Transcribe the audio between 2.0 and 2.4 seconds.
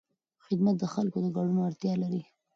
لري.